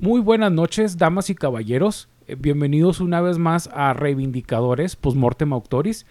[0.00, 2.08] Muy buenas noches, damas y caballeros.
[2.26, 6.04] Eh, Bienvenidos una vez más a Reivindicadores Postmortem Autoris.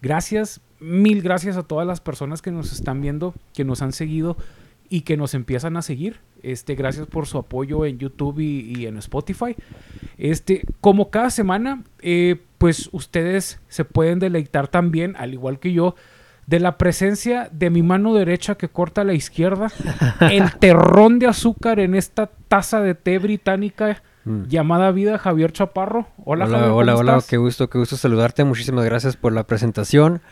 [0.00, 4.36] Gracias, mil gracias a todas las personas que nos están viendo, que nos han seguido
[4.88, 6.20] y que nos empiezan a seguir.
[6.44, 9.56] Este, gracias por su apoyo en YouTube y, en Spotify.
[10.16, 15.96] Este, como cada semana, eh, pues ustedes se pueden deleitar también, al igual que yo,
[16.46, 19.68] de la presencia de mi mano derecha que corta a la izquierda,
[20.20, 24.44] el terrón de azúcar en esta taza de té británica Mm.
[24.48, 26.08] llamada vida Javier Chaparro.
[26.24, 28.42] Hola, Hola, Javier, ¿cómo hola, hola, qué gusto, qué gusto saludarte.
[28.44, 30.22] Muchísimas gracias por la presentación.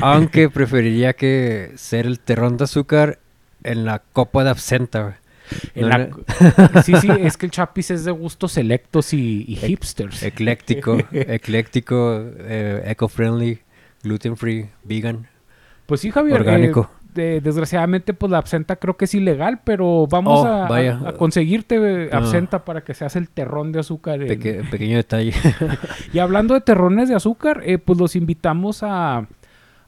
[0.00, 3.18] Aunque preferiría que ser el terrón de azúcar
[3.64, 5.02] en la copa de absenta.
[5.02, 5.14] güey.
[5.74, 9.44] En No, la- no, Sí, sí, es que el Chapis es de gustos selectos y,
[9.48, 10.22] y hipsters.
[10.22, 13.58] ecléctico, ecléctico, eh, eco-friendly,
[14.04, 15.26] gluten-free, vegan.
[15.86, 16.40] Pues sí, Javier.
[16.40, 16.88] Orgánico.
[16.92, 20.68] eh, de- desgraciadamente, pues la absenta creo que es ilegal, pero vamos Oh, a, a-
[20.68, 20.98] vaya.
[21.06, 22.18] a conseguirte eh, Ah.
[22.18, 24.22] absenta para que seas el terrón de azúcar.
[24.22, 25.34] en- Peque- pequeño detalle.
[26.14, 29.26] Y hablando de terrones de azúcar, eh, pues los invitamos a,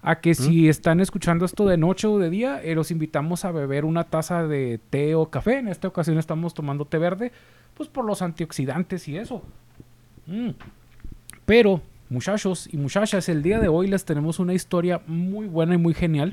[0.03, 3.53] a que si están escuchando esto de noche o de día, eh, los invitamos a
[3.53, 5.61] beber una taza de té o café.
[5.61, 7.33] En esta ocasión estamos tomando té verde,
[7.75, 9.41] pues por los antioxidantes y eso.
[10.27, 10.51] Mm.
[11.47, 11.81] Pero,
[12.15, 15.95] muchachos y muchachas, el día de hoy les tenemos una historia muy buena y muy
[15.95, 16.33] genial.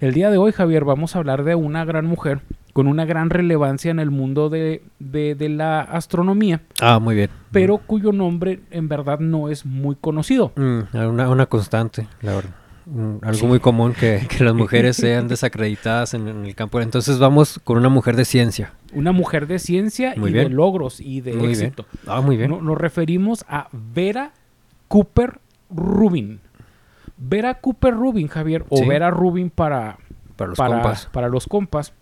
[0.00, 2.40] El día de hoy, Javier, vamos a hablar de una gran mujer
[2.72, 7.30] con una gran relevancia en el mundo de, de- de la astronomía, ah, muy bien.
[7.50, 10.52] pero cuyo nombre en verdad no es muy conocido.
[10.56, 12.50] Mm, una, una constante, la verdad.
[12.86, 13.46] Mm, algo Sí.
[13.46, 16.80] muy común que, que las mujeres sean desacreditadas en, en el campo.
[16.80, 18.72] Entonces vamos con una mujer de ciencia.
[18.94, 21.60] Una mujer de ciencia Muy y de logros y de Muy bien.
[21.60, 21.84] éxito.
[22.06, 22.50] Ah, muy bien.
[22.50, 24.32] No- nos referimos a Vera
[24.88, 25.38] Cooper
[25.70, 26.40] Rubin.
[27.16, 28.84] Vera Cooper Rubin, Javier, o Sí.
[28.86, 29.98] Vera Rubin para,
[30.36, 31.06] para los para, compas.
[31.12, 31.92] para los compas,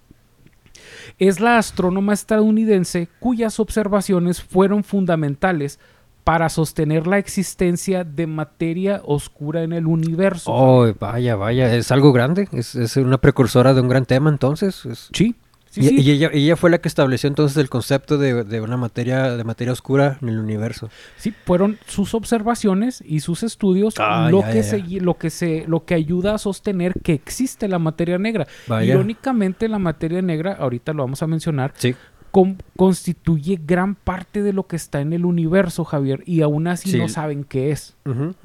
[1.18, 5.80] es la astrónoma estadounidense cuyas observaciones fueron fundamentales
[6.22, 10.50] para sostener la existencia de materia oscura en el universo.
[10.52, 14.84] Oh, vaya, vaya, es algo grande, es, es una precursora de un gran tema entonces.
[14.86, 15.36] es- Sí,
[15.82, 16.12] sí, y, sí.
[16.12, 19.72] y ella, fue la que estableció entonces el concepto de, de una materia, de materia
[19.72, 20.90] oscura en el universo.
[21.16, 25.02] Sí, fueron sus observaciones y sus estudios Ah, lo, ya, que ya, se, ya.
[25.02, 28.46] lo que se lo que ayuda a sostener que existe la materia negra.
[28.66, 28.92] Vaya.
[28.94, 31.94] Irónicamente, la materia negra, ahorita lo vamos a mencionar, Sí.
[32.30, 36.90] con- constituye gran parte de lo que está en el universo, Javier, y aún así
[36.90, 36.98] Sí.
[36.98, 37.96] no saben qué es.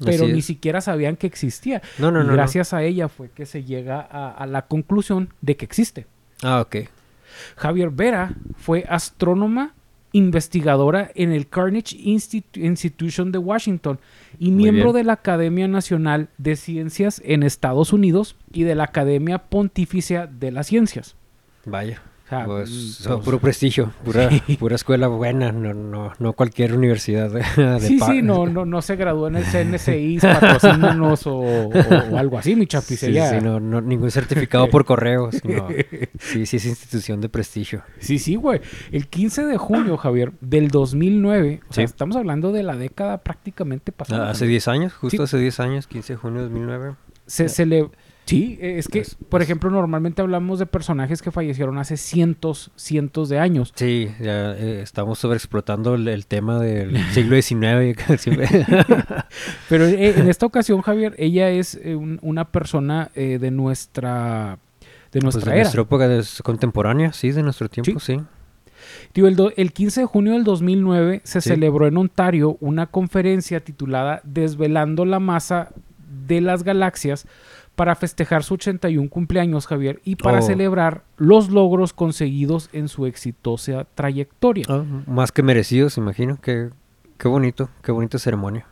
[0.04, 0.44] Pero ni es.
[0.46, 1.82] siquiera sabían que existía.
[1.98, 2.32] No, no, y no, no.
[2.34, 6.06] gracias a ella fue que se llega a, a la conclusión de que existe.
[6.42, 6.76] Ah, ok.
[7.56, 9.74] Javier Vera fue astrónoma
[10.14, 13.98] investigadora en el Carnegie Institu- Institution de Washington
[14.38, 14.96] y Muy miembro bien.
[14.96, 20.50] de la Academia Nacional de Ciencias en Estados Unidos y de la Academia Pontificia de
[20.52, 21.16] las Ciencias.
[21.64, 22.02] Vaya.
[22.32, 24.56] O sea, Pues, so- pues, puro prestigio, pura, Sí.
[24.58, 28.80] pura escuela buena, no, no, no cualquier universidad de, de sí, sí, no, no, no
[28.82, 31.70] se graduó en el CNCI, patrocínanos o, o-
[32.12, 33.00] o algo así, mi chapis.
[33.00, 35.68] Sí, sí, no, no, ningún certificado por correo, sino-
[36.18, 37.82] sí, sí es institución de prestigio.
[37.98, 38.60] Sí, sí, güey.
[38.90, 43.92] El 15 de junio, Javier, del 2009, o sea, estamos hablando de la década prácticamente
[43.92, 44.28] pasada.
[44.28, 44.50] Ah, hace Javier.
[44.52, 46.94] 10 años, justo hace 10 años, 15 de junio de 2009.
[47.26, 47.88] se, se le...
[48.24, 52.70] Sí, eh, es que, Pues- por ejemplo, normalmente hablamos de personajes que fallecieron hace cientos,
[52.76, 53.72] cientos de años.
[53.74, 57.98] Sí, ya eh, estamos sobreexplotando el, el tema del siglo XIX.
[59.68, 64.58] Pero eh, en esta ocasión, Javier, ella es eh, un- una persona de nuestra...
[65.12, 65.64] De Pues nuestra de era.
[65.64, 68.18] nuestra época contemporánea, sí, de nuestro tiempo, sí.
[69.14, 71.50] Digo, el, do- el 15 de junio del 2009 se Sí.
[71.50, 75.68] celebró en Ontario una conferencia titulada Desvelando la masa
[76.26, 77.26] de las galaxias
[77.74, 80.42] para festejar su 81 cumpleaños, Javier, y para Oh.
[80.42, 84.64] celebrar los logros conseguidos en su exitosa trayectoria.
[84.68, 86.38] Ah, más que merecidos, imagino.
[86.42, 86.70] Qué,
[87.18, 88.66] qué bonito, qué bonita ceremonia.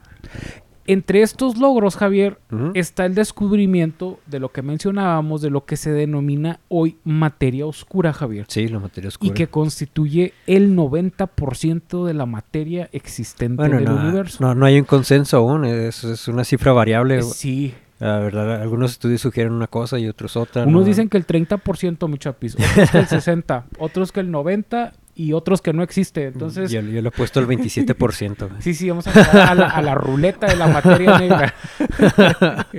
[0.87, 2.41] Entre estos logros, Javier,
[2.75, 8.13] está el descubrimiento de lo que mencionábamos, de lo que se denomina hoy materia oscura,
[8.13, 8.47] Javier.
[8.49, 9.35] Sí, la materia Y oscura.
[9.35, 14.39] que constituye el 90% de la materia existente bueno, en el no, universo.
[14.43, 17.23] no, no hay un consenso aún, es, es una cifra variable.
[17.23, 17.73] Sí.
[18.01, 20.65] La verdad, algunos estudios sugieren una cosa y otros otra.
[20.65, 20.87] Unos ¿no?
[20.87, 25.35] dicen que el 30%, mi chapis, otros que el 60%, otros que el 90% y
[25.35, 26.25] otros que no existe.
[26.29, 28.49] Entonces, Yo, yo le he puesto el 27%.
[28.61, 31.55] sí, sí, vamos a a la, a la ruleta de la materia negra.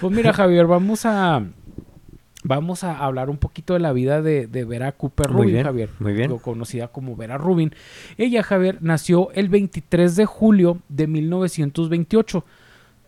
[0.00, 1.42] pues mira, Javier, vamos a...
[2.44, 5.64] Vamos a hablar un poquito de la vida de, de Vera Cooper Muy Rubin, bien,
[5.64, 5.88] Javier.
[6.00, 6.38] muy bien.
[6.38, 7.72] Conocida como Vera Rubin.
[8.18, 12.44] Ella, Javier, nació el 23 de julio de 1928.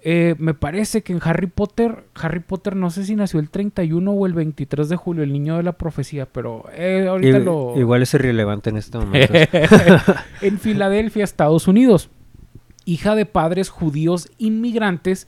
[0.07, 4.11] Eh, me parece que en Harry Potter, Harry Potter no sé si nació el 31
[4.13, 7.73] o el 23 de julio, el niño de la profecía, pero eh, ahorita I- lo...
[7.77, 9.33] Igual es irrelevante en este momento.
[10.43, 12.11] en Filadelfia, Estados Unidos.
[12.85, 15.27] Hija de padres judíos inmigrantes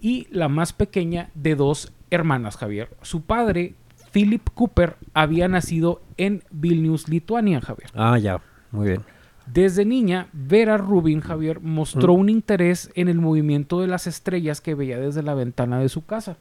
[0.00, 2.90] y la más pequeña de dos hermanas, Javier.
[3.02, 3.74] Su padre,
[4.12, 7.90] Philip Cooper, había nacido en Vilnius, Lituania, Javier.
[7.94, 8.40] ah, ya.
[8.70, 9.02] Muy bien.
[9.46, 14.74] Desde niña, Vera Rubin, Javier, mostró un interés en el movimiento de las estrellas que
[14.74, 16.36] veía desde la ventana de su casa.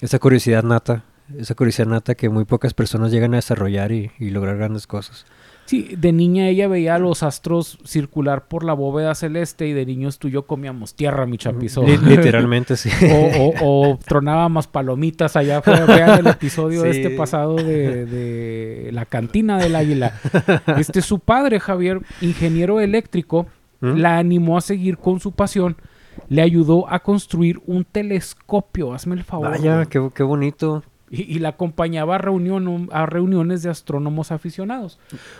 [0.00, 1.04] Esa curiosidad nata.
[1.36, 5.26] Esa curiosidad nata que muy pocas personas llegan a desarrollar y, y lograr grandes cosas.
[5.70, 9.86] Sí, de niña ella veía a los astros circular por la bóveda celeste y de
[9.86, 11.84] niños tú y yo comíamos tierra, mi chapizo.
[11.86, 12.90] Li- literalmente, sí.
[13.08, 15.86] o, o, o tronábamos palomitas allá afuera.
[15.86, 16.88] Vean el episodio Sí.
[16.88, 20.12] este pasado de, de la cantina del águila.
[20.76, 23.46] Este, su padre, Javier, ingeniero eléctrico,
[23.80, 23.94] ¿Mm?
[23.98, 25.76] la animó a seguir con su pasión.
[26.28, 29.50] Le ayudó a construir un telescopio, hazme el favor.
[29.50, 30.82] Vaya, qué, qué bonito.
[31.10, 34.98] Y, y la acompañaba a, reunión, a reuniones de astrónomos aficionados.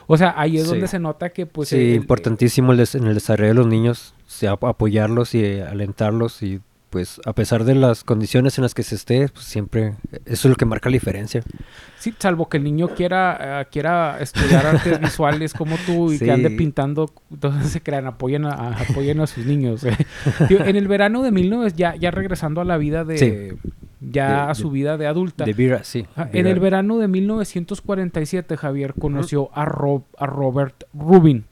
[0.09, 0.71] O sea, ahí es Sí.
[0.71, 1.69] donde se nota que, pues.
[1.69, 5.63] sí, el- importantísimo el en el desarrollo de los niños, sí, ap- apoyarlos y eh,
[5.63, 9.95] alentarlos y pues a pesar de las condiciones en las que se esté, pues siempre
[10.27, 11.41] eso es lo que marca la diferencia.
[12.01, 16.25] Sí, salvo que el niño quiera, eh, quiera estudiar artes visuales como tú y Sí.
[16.25, 19.85] que ande pintando, entonces se crean, apoyen a, a- apoyen a sus niños.
[20.51, 23.71] en el verano de 1900, ya, ya regresando a la vida de, Sí.
[24.01, 25.45] Ya De- a de- su vida de adulta.
[25.45, 26.07] De Vera, sí.
[26.17, 31.45] Ah, En el verano de 1947, Javier conoció a, Rob- a Robert Rubin,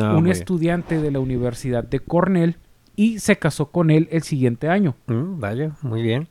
[0.00, 0.36] Ah, un bien.
[0.36, 2.56] estudiante de la Universidad de Cornell,
[2.96, 4.94] y se casó con él el siguiente año.
[5.06, 6.28] Mm, vaya, muy bien.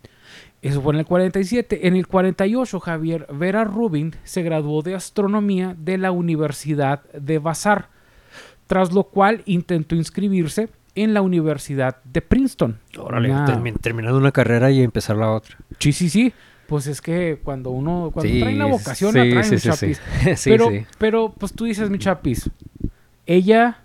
[0.62, 1.88] Eso fue en el 47.
[1.88, 7.90] En el 48, Javier Vera Rubin se graduó de astronomía de la Universidad de Vassar,
[8.68, 12.80] tras lo cual intentó inscribirse en la Universidad de Princeton.
[12.98, 15.58] Órale, Una- termi- terminando una carrera y empezar la otra.
[15.80, 16.34] Sí, sí, sí.
[16.68, 19.60] Pues es que cuando uno, cuando Sí, trae la vocación, sí, la trae, sí, mi
[19.60, 20.02] chapis.
[20.40, 22.50] Sí, pero, pero, pues tú dices, mi chapis,
[23.26, 23.80] ella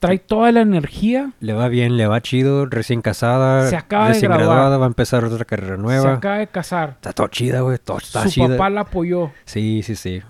[0.00, 4.14] trae toda la energía, Le va bien, le va chido, recién casada, Se acaba de
[4.14, 4.48] recién graduar.
[4.56, 6.14] graduada, va a empezar otra carrera se nueva.
[6.14, 8.48] acaba de casar, Está todo chida, güey, todo está su chida.
[8.48, 10.22] papá la apoyó, Sí, sí, sí.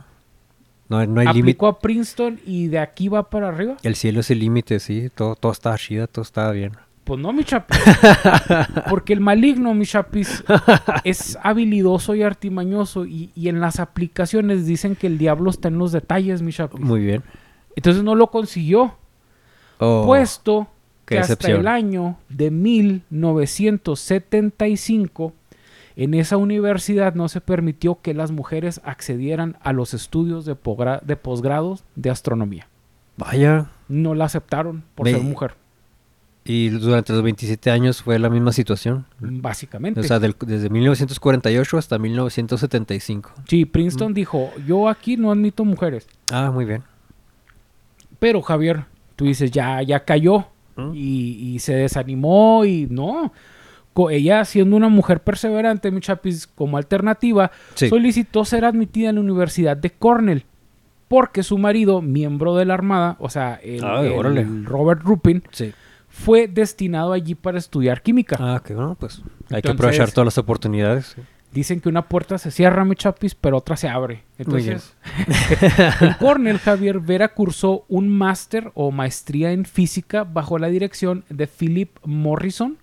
[0.88, 1.40] No, no hay límite.
[1.40, 3.76] aplicó a Princeton y de aquí va para arriba.
[3.82, 5.10] El cielo es el límite, sí.
[5.14, 6.72] Todo, todo está chida, todo está bien.
[7.04, 7.78] Pues no, mi chapis.
[8.90, 10.44] Porque el maligno, mi chapis,
[11.04, 13.06] es habilidoso y artimañoso.
[13.06, 16.80] Y, y en las aplicaciones dicen que el diablo está en los detalles, mi chapis.
[16.80, 17.22] Muy bien.
[17.76, 18.94] Entonces no lo consiguió.
[19.78, 20.68] Oh, Puesto
[21.06, 25.32] que hasta el año de 1975,
[25.98, 30.56] en esa universidad no se permitió que las mujeres accedieran a los estudios de,
[31.02, 32.68] de posgrados de astronomía.
[33.16, 33.66] Vaya.
[33.88, 35.54] No la aceptaron por ser mujer,
[36.44, 39.06] Y durante los 27 años fue la misma situación.
[39.18, 40.00] básicamente.
[40.00, 43.32] O sea, del- desde 1948 hasta 1975.
[43.48, 46.06] Sí, Princeton dijo, yo aquí no admito mujeres.
[46.32, 46.84] Ah, muy bien.
[48.18, 48.84] Pero Javier,
[49.16, 50.46] tú dices, ya, ya cayó
[50.76, 50.92] ¿Mm?
[50.94, 53.32] y, y se desanimó y no.
[54.10, 57.88] Ella, siendo una mujer perseverante, mi chapis, como alternativa, Sí.
[57.88, 60.44] solicitó ser admitida en la Universidad de Cornell.
[61.08, 64.46] Porque su marido, miembro de la Armada, o sea, el, Ay, el órale.
[64.64, 65.72] Robert Rupin, Sí.
[66.08, 68.36] fue destinado allí para estudiar química.
[68.38, 71.14] Ah, que bueno, pues hay que aprovechar todas las oportunidades.
[71.16, 71.22] sí.
[71.50, 74.22] Dicen que una puerta se cierra, mi chapis, pero otra se abre.
[74.36, 74.94] Entonces,
[76.02, 81.46] en Cornell, Javier Vera cursó un máster o maestría en física bajo la dirección de
[81.46, 82.76] Philip Morrison,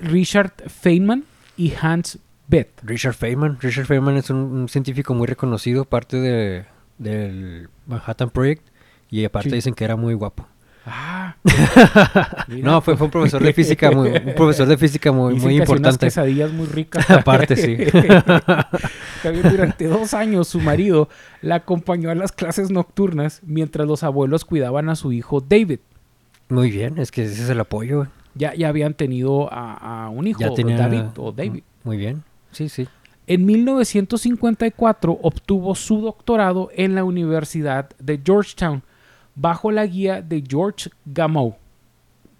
[0.00, 1.24] Richard Feynman
[1.56, 2.72] y Hans Bethe.
[2.82, 3.58] Richard Feynman.
[3.60, 6.64] Richard Feynman es un, un científico muy reconocido, parte de,
[6.98, 8.66] del Manhattan Project.
[9.10, 9.56] Y aparte Sí.
[9.56, 10.46] dicen que era muy guapo.
[10.88, 11.34] Ah,
[12.48, 15.54] No, fue, fue un profesor de física muy, un profesor de física muy, dicen muy
[15.60, 16.06] hacía unas importante.
[16.06, 17.10] quesadillas muy ricas.
[17.10, 17.76] Aparte, sí.
[19.22, 21.08] Javier, durante dos años su marido
[21.42, 25.80] la acompañó a las clases nocturnas mientras los abuelos cuidaban a su hijo David.
[26.48, 28.06] Muy bien, es que ese es el apoyo.
[28.36, 31.62] Ya, ya habían tenido a, a un hijo, tenía- David o David.
[31.84, 32.86] Muy bien, sí, sí.
[33.28, 38.82] En 1954 obtuvo su doctorado en la Universidad de Georgetown
[39.34, 41.56] bajo la guía de George Gamow,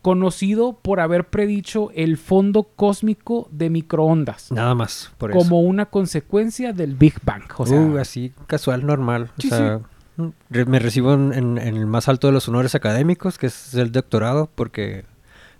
[0.02, 5.38] conocido por haber predicho el fondo cósmico de microondas Nada más, por eso.
[5.38, 7.42] como una consecuencia del Big Bang.
[7.56, 9.30] O sea, Uh, así, casual, normal.
[9.38, 9.80] Sí, o sea,
[10.16, 10.28] mm,
[10.68, 13.90] me recibo en, en- en el más alto de los honores académicos, que es el
[13.92, 15.04] doctorado, porque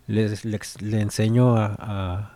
[0.07, 2.33] les, le, ex- le enseño a, a-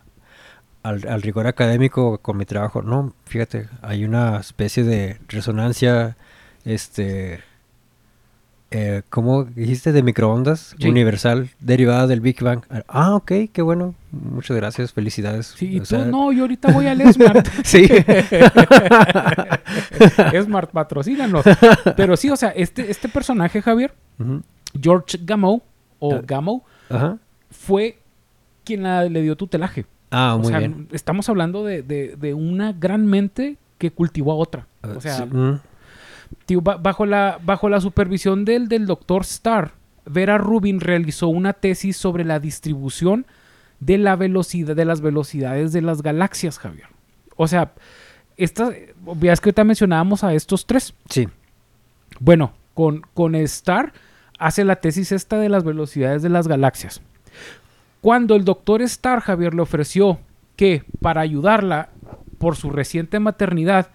[0.83, 2.83] al, al rigor académico con mi trabajo.
[2.83, 6.17] No, fíjate, hay una especie de resonancia
[6.65, 7.41] este
[8.73, 9.91] eh, ¿cómo dijiste?
[9.93, 10.89] De microondas Sí.
[10.89, 12.63] universal derivada del Big Bang.
[12.87, 13.95] Ah, ok, qué bueno.
[14.13, 15.49] Muchas gracias, felicidades.
[15.57, 17.47] Sí, y tú, sea, no, yo ahorita voy al Smart.
[17.65, 17.89] Sí.
[20.45, 21.45] Smart, patrocínanos.
[21.97, 23.93] Pero sí, o sea, este, este personaje, Javier.
[24.81, 25.63] George Gamow,
[25.99, 26.21] o Ah.
[26.25, 27.19] Gamow, Ajá.
[27.51, 27.99] Fue
[28.65, 29.87] quien la- le dio tutelaje.
[30.11, 30.89] Ah, o muy sea, bien.
[30.93, 34.67] estamos hablando de, de- de una gran mente que cultivó a otra.
[34.83, 35.29] O Ah, sea,
[36.47, 39.73] tío, ba- bajo, la, bajo la supervisión del, del doctor Starr,
[40.07, 43.27] Vera Rubin realizó una tesis sobre la distribución
[43.79, 46.87] de la velocidad, de las velocidades de las galaxias, Javier.
[47.37, 47.73] O sea,
[48.37, 48.71] esta,
[49.17, 50.95] veas que ahorita mencionábamos a estos tres.
[51.09, 51.29] Sí.
[52.19, 53.93] Bueno, con, con Star
[54.39, 57.01] hace la tesis esta de las velocidades de las galaxias.
[58.01, 60.19] Cuando el doctor Star, Javier, le ofreció
[60.57, 61.91] que para ayudarla
[62.39, 63.89] por su reciente maternidad,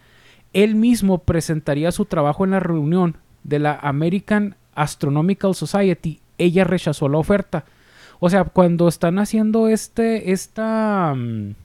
[0.53, 7.09] él mismo presentaría su trabajo en la reunión de la American Astronomical Society, ella rechazó
[7.09, 7.65] la oferta.
[8.19, 11.55] O sea, cuando están haciendo este, esta, mm,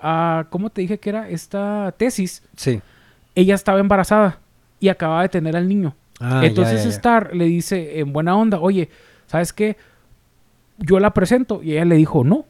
[0.00, 1.28] ah, ¿cómo te dije que era?
[1.28, 2.80] Esta tesis, Sí.
[3.34, 4.38] ella estaba embarazada
[4.80, 5.94] y acababa de tener al niño.
[6.20, 6.90] Ah, ya, Entonces ya, ya.
[6.90, 8.90] Star le dice en buena onda, oye,
[9.26, 9.76] ¿sabes qué?
[10.78, 11.62] Yo la presento.
[11.62, 12.46] Y ella le dijo, no.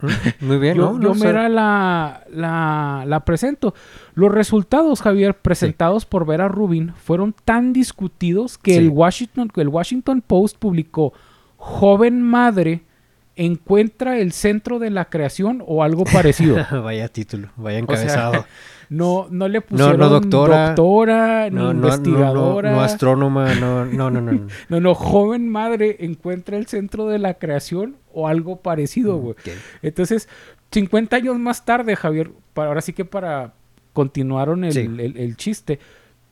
[0.40, 0.92] Muy bien, Yo, ¿no?
[0.94, 3.74] yo No, o sea, mera la, la, la presento.
[4.14, 8.78] Los resultados, Javier, presentados por Vera Rubin, fueron tan discutidos que Sí.
[8.78, 11.12] el, Washington, que el Washington Post publicó,
[11.56, 12.82] joven madre
[13.36, 16.56] encuentra el centro de la creación o algo parecido.
[16.82, 18.44] vaya título, vaya O sea, encabezado.
[18.92, 22.72] no, no le pusieron no doctora, doctora, ni no, investigadora.
[22.72, 24.32] no astrónoma, no, no, no, no.
[24.68, 24.80] no.
[24.80, 29.34] No, joven madre encuentra el centro de la creación o algo parecido, güey.
[29.82, 30.28] Entonces,
[30.70, 33.54] 50 años más tarde, Javier, para, ahora sí que para
[33.92, 34.80] continuaron el, Sí.
[34.80, 35.78] el- el chiste,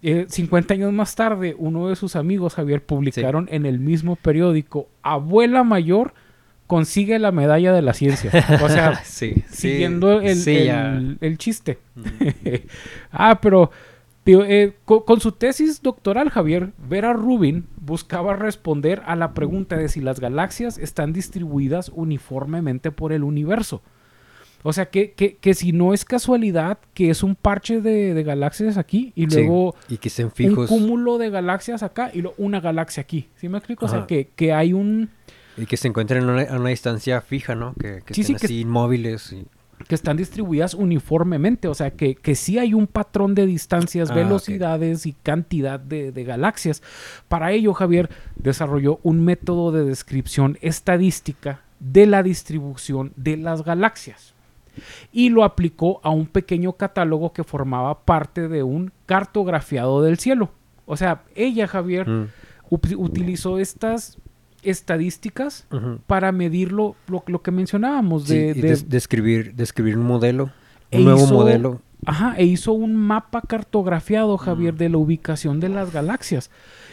[0.02, 4.88] eh, 50 años más tarde, uno de sus amigos, Javier, publicaron en el mismo periódico,
[5.02, 6.14] abuela mayor
[6.70, 8.30] consigue la medalla de la ciencia.
[8.62, 10.68] O sea, sí, sí, siguiendo el, sí,
[11.20, 11.78] el- chiste.
[13.10, 13.72] ah, pero
[14.24, 19.88] eh, co- con, su tesis doctoral, Javier, Vera Rubin buscaba responder a la pregunta de
[19.88, 23.82] si las galaxias están distribuidas uniformemente por el universo.
[24.62, 28.22] O sea, que, que, que si no es casualidad que es un parche de, de
[28.22, 32.36] galaxias aquí y luego y que estén un fijos cúmulo de galaxias acá y luego
[32.38, 33.28] una galaxia aquí.
[33.34, 33.86] ¿Sí me explico?
[33.86, 35.10] O sea, que, que hay un...
[35.60, 37.74] y que se encuentren a una, a una distancia fija, ¿no?
[37.74, 39.32] Que, que Sí, sí, que- inmóviles.
[39.32, 39.46] y-
[39.88, 44.14] que están distribuidas uniformemente, o sea, que, que sí hay un patrón de distancias, Ah,
[44.14, 46.82] velocidades y cantidad de, de galaxias.
[47.28, 54.34] Para ello, Javier desarrolló un método de descripción estadística de la distribución de las galaxias
[55.12, 60.50] y lo aplicó a un pequeño catálogo que formaba parte de un cartografiado del cielo.
[60.84, 62.28] O sea, ella, Javier, Mm,
[62.98, 64.18] utilizó estas
[64.62, 65.66] estadísticas
[66.06, 68.54] para medir lo, lo, lo que mencionábamos de,
[68.86, 70.50] describir, describir un modelo,
[70.90, 71.80] E un nuevo hizo- modelo.
[72.06, 76.50] Ajá, e hizo un mapa cartografiado, Javier, de la ubicación de las galaxias.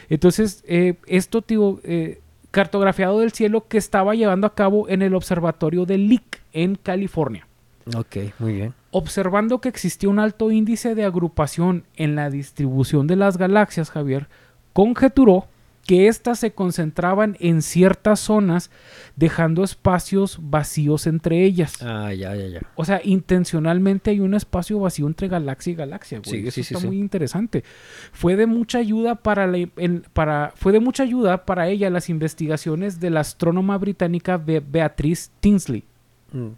[0.09, 2.19] Entonces, eh, esto, tío, eh,
[2.51, 7.47] cartografiado del cielo que estaba llevando a cabo en el observatorio de Lick, en California.
[7.95, 8.73] Ok, muy bien.
[8.91, 14.27] Observando que existía un alto índice de agrupación en la distribución de las galaxias, Javier,
[14.73, 15.47] conjeturó
[15.87, 18.69] que éstas se concentraban en ciertas zonas,
[19.15, 21.81] dejando espacios vacíos entre ellas.
[21.81, 22.59] Ah, ya, ya, ya.
[22.75, 26.41] O sea, intencionalmente hay un espacio vacío entre galaxia y galaxia, güey.
[26.41, 26.87] Sí, Eso sí, sí, está sí.
[26.87, 27.63] muy interesante.
[28.11, 32.09] Fue de mucha ayuda para, la- en- para fue de mucha ayuda para ella las
[32.09, 35.85] investigaciones de la astrónoma británica Be- Beatriz Tinsley.
[36.33, 36.49] Mm.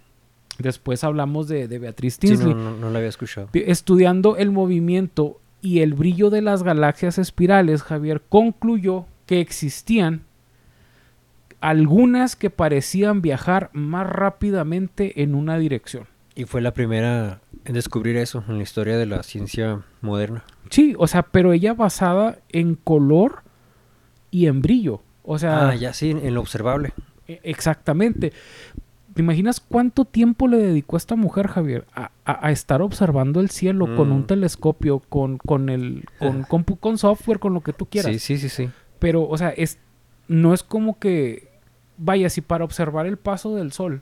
[0.57, 3.47] Después hablamos de, de Beatriz Sí, Tinsley, no, no, no lo había escuchado.
[3.53, 7.83] estudiando el movimiento y el brillo de las galaxias espirales.
[7.83, 10.23] Javier concluyó que existían
[11.61, 16.05] algunas que parecían viajar más rápidamente en una dirección.
[16.35, 20.45] Y fue la primera en descubrir eso en la historia de la ciencia moderna.
[20.71, 23.43] Sí, o sea, pero ella basada en color
[24.31, 25.01] y en brillo.
[25.23, 26.91] O sea, Ah, ya sí, en lo observable.
[27.27, 28.31] e- exactamente.
[29.13, 33.49] ¿Te imaginas cuánto tiempo le dedicó esta mujer, Javier, a, a- a estar observando el
[33.49, 34.27] cielo con un Mm.
[34.27, 38.11] telescopio, con, con el, con, compu- con software, con lo que tú quieras?
[38.13, 38.69] Sí, sí, sí, sí.
[38.99, 39.77] Pero, o sea, es,
[40.27, 41.49] no es como que,
[41.97, 44.01] vaya, si para observar el paso del sol,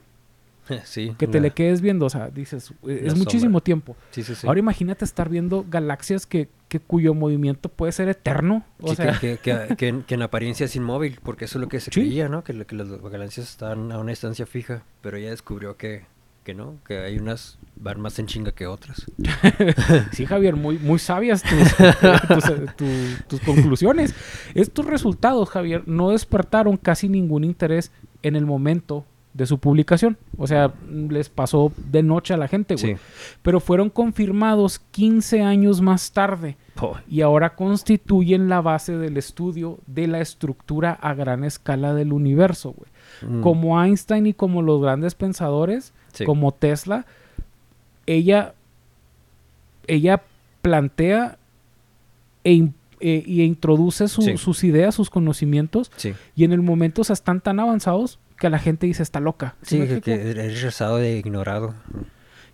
[0.84, 1.16] Sí.
[1.18, 3.62] que te la- le quedes viendo, o sea, dices, es muchísimo sombra.
[3.62, 3.96] tiempo.
[4.12, 4.46] Sí, sí, sí.
[4.48, 8.66] Ahora imagínate estar viendo galaxias que, que cuyo movimiento puede ser eterno.
[8.82, 11.89] O sea, que, que- que- en, apariencia es inmóvil, porque eso es lo que se
[11.92, 12.44] creía, ¿no?
[12.44, 16.06] Que, lo- que las galaxias están a una distancia fija, pero ella descubrió que,
[16.48, 19.06] que no, que hay unas van más en chinga que otras.
[20.13, 24.16] sí, Javier, muy, muy sabias tus, tus, tu- tus conclusiones.
[24.56, 27.92] Estos resultados, Javier, no despertaron casi ningún interés
[28.24, 30.18] en el momento de su publicación.
[30.38, 32.96] O sea, les pasó de noche a la gente, güey.
[32.96, 33.01] Sí.
[33.42, 39.80] Pero fueron confirmados 15 años más tarde Oh, y ahora constituyen la base del estudio
[39.88, 42.89] de la estructura a gran escala del universo, güey.
[43.21, 46.25] Mm, Como Einstein y como los grandes pensadores, sí.
[46.25, 47.05] como Tesla,
[48.05, 48.53] ella,
[49.88, 50.21] ella
[50.62, 51.38] plantea
[52.43, 54.38] e, in- e- introduce su- Sí.
[54.38, 58.50] sus ideas, sus conocimientos, Sí, y en el momento o sea, están tan avanzados que
[58.50, 59.55] la gente dice está loca.
[59.63, 61.74] ¿Sí que, que eres rezado de ignorado.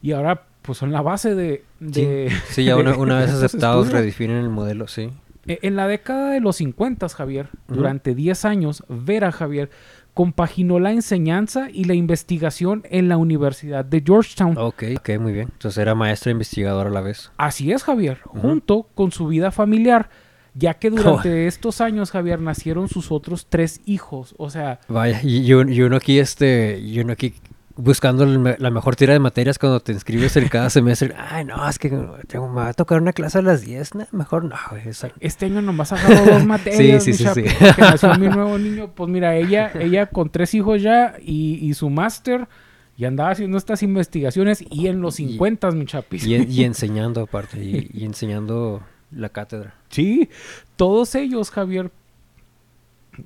[0.02, 1.64] Y ahora pues son la base de...
[1.82, 5.12] de- Sí, ya una, una vez aceptados redefinen el modelo, sí.
[5.46, 9.70] E- En la década de los 50, Javier, durante 10 años, Vera Javier
[10.14, 14.58] compaginó la enseñanza y la investigación en la Universidad de Georgetown.
[14.58, 15.50] Ok, ok, muy bien.
[15.52, 17.32] Entonces era maestra e investigadora a la vez.
[17.38, 20.10] Así es, Javier, junto con su vida familiar,
[20.54, 24.36] ya que durante estos años, Javier, nacieron sus otros tres hijos.
[24.38, 27.34] O sea, Vaya, y uno aquí, este, y uno aquí
[27.76, 31.14] buscando la mejor tira de materias cuando te inscribes en cada semestre.
[31.18, 31.90] Ay, no, es que
[32.28, 35.46] tengo, me va a tocar una clase a las 10, no, mejor no, esa- este
[35.48, 37.04] año nomás agarró dos materias.
[37.04, 37.44] sí, mi sí, sí.
[37.60, 38.92] porque nació mi nuevo niño.
[38.94, 42.48] Pues mira, ella, ella con tres hijos ya y, y su máster.
[42.96, 46.26] Y andaba haciendo estas investigaciones y en los Y- 50, mi chapis.
[46.28, 49.74] y, y enseñando aparte, y, y enseñando la cátedra.
[49.90, 50.30] Sí,
[50.76, 51.90] todos ellos, Javier,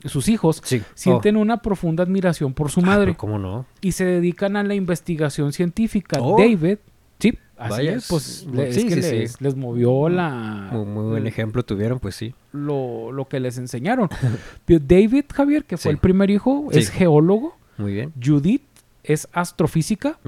[0.06, 0.82] sus hijos, Sí.
[0.96, 2.84] sienten una profunda admiración por su Oh.
[2.84, 3.66] Ah, madre pero ¿Cómo no?
[3.82, 6.18] y se dedican a la investigación científica.
[6.22, 6.38] Oh.
[6.38, 6.78] David,
[7.20, 11.28] sí, así Vaya, es, pues es que sí, les, les movió la Muy, muy buen
[11.28, 12.34] ejemplo tuvieron, pues sí.
[12.52, 14.10] lo, lo que les enseñaron.
[14.68, 17.56] David Javier, que fue el primer hijo, es geólogo.
[17.78, 18.14] Muy bien.
[18.24, 18.64] Judith
[19.04, 20.20] es astrofísica.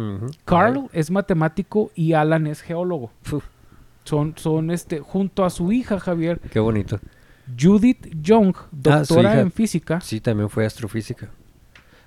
[0.46, 3.12] Carl es matemático y Alan es geólogo.
[3.32, 3.44] Uf,
[4.06, 7.00] Son, son este, junto a su hija Javier, qué bonito.
[7.58, 10.02] Judith Young, Ah, doctora en física.
[10.02, 11.30] Sí, también fue astrofísica.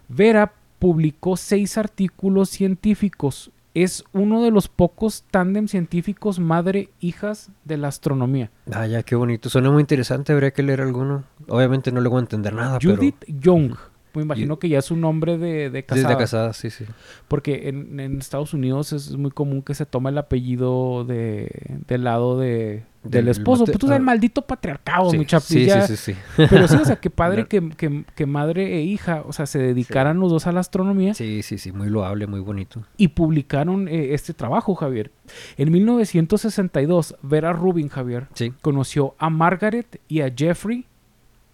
[0.09, 3.51] Vera publicó seis artículos científicos.
[3.75, 8.51] Es uno de los pocos tándem científicos madre-hijas de la astronomía.
[8.71, 9.49] Ah, ya, qué bonito.
[9.49, 11.25] Suena muy interesante, habría que leer alguno.
[11.49, 13.41] Obviamente no le voy a entender nada, Judith pero...
[13.41, 13.75] Young.
[14.15, 16.09] Me imagino que ya es un nombre de, de casada.
[16.09, 16.85] Desde casada, sí, sí.
[17.29, 21.51] Porque en, en Estados Unidos es muy común que se tome el apellido de,
[21.89, 23.65] del lado de, del Del esposo.
[23.65, 24.01] Pues tú sabes, ah.
[24.01, 25.45] el maldito patriarcado, sí, mi chapi.
[25.47, 26.17] sí, sí, sí, sí.
[26.51, 29.59] Pero sí, o sea, que padre que, que- que madre e hija, o sea, se
[29.59, 32.85] dedicaran los dos a la astronomía Sí, sí, sí, muy loable, muy bonito.
[32.97, 35.11] y publicaron eh, este trabajo, Javier.
[35.57, 40.85] En 1962, Vera Rubin, Javier, Sí, conoció a Margaret y a Jeffrey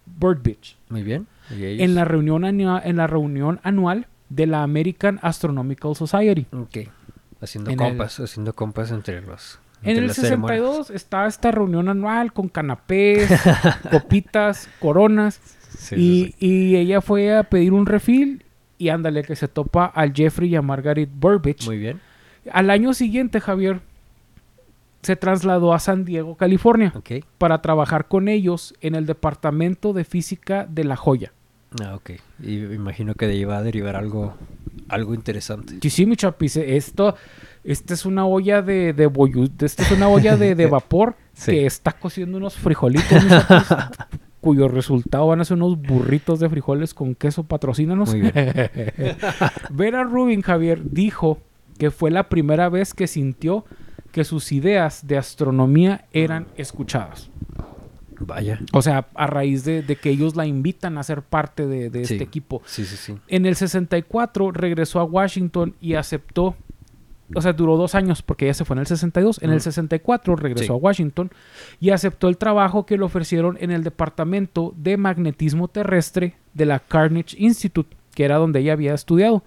[0.05, 1.27] Birdbitch muy bien.
[1.51, 6.45] En la, reunión anua- en la reunión anual de la American Astronomical Society.
[6.51, 6.89] Ok.
[7.41, 9.59] Haciendo En el- compas, haciendo compas entre los...
[9.81, 10.59] En el las ceremonias.
[10.59, 13.29] 62 está esta reunión anual con canapés,
[13.91, 15.39] copitas, coronas.
[15.77, 18.43] Sí, y, sí, y ella fue a pedir un refill
[18.77, 21.65] y ándale que se topa al Jeffrey y a Margaret Burbage.
[21.65, 22.01] Muy bien.
[22.51, 23.79] Al año siguiente, Javier
[25.01, 27.23] se trasladó a San Diego, California, Ok.
[27.37, 31.31] para trabajar con ellos en el Departamento de Física de La Joya.
[31.83, 32.11] Ah, ok.
[32.41, 34.33] Y me imagino que de ahí va a derivar algo,
[34.87, 35.77] algo interesante.
[35.81, 37.15] Sí, sí, mi chapis, esto,
[37.63, 41.51] esta es una olla de, de boyu- esta es una olla de, de vapor Sí.
[41.51, 43.67] que está cociendo unos frijolitos, mi chapis,
[44.41, 48.09] cuyo resultado van a ser unos burritos de frijoles con queso, patrocínanos.
[48.09, 48.33] Muy bien.
[49.69, 51.39] Vera Rubin, Javier, dijo
[51.77, 53.63] que fue la primera vez que sintió
[54.11, 57.29] que sus ideas de astronomía eran escuchadas.
[58.29, 58.59] Vaya.
[58.73, 62.05] O sea, a raíz de, de que ellos la invitan a ser parte de, de
[62.05, 62.13] Sí.
[62.13, 62.61] este equipo.
[62.65, 63.15] Sí, sí, sí.
[63.27, 66.55] En el 64 regresó a Washington y aceptó,
[67.35, 69.39] o sea, duró dos años porque ella se fue en el 62.
[69.43, 69.63] En el Ujú.
[69.65, 70.71] 64 regresó Sí.
[70.71, 71.31] a Washington
[71.79, 76.79] y aceptó el trabajo que le ofrecieron en el Departamento de Magnetismo Terrestre de la
[76.79, 79.43] Carnegie Institute, que era donde ella había estudiado,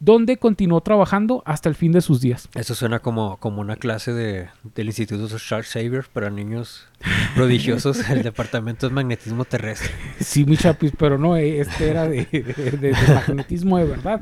[0.00, 2.48] donde continuó trabajando hasta el fin de sus días.
[2.56, 6.88] Eso suena como, como una clase de, del Instituto Charles Xavier para niños
[7.34, 9.90] prodigiosos, el Departamento de Magnetismo Terrestre.
[10.20, 14.20] Sí, mi chapis, pero no, eh, este era de, de- de- de magnetismo de verdad.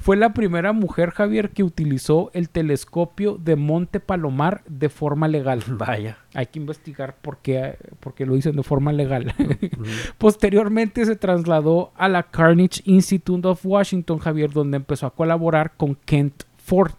[0.00, 5.62] Fue la primera mujer, Javier, que utilizó el telescopio de Monte Palomar de forma legal.
[5.68, 6.18] Vaya.
[6.34, 9.34] Hay que investigar por qué, por qué lo dicen de forma legal.
[10.18, 15.94] Posteriormente se trasladó a la Carnegie Institute of Washington, Javier, donde empezó a colaborar con
[15.94, 16.92] Kent Ford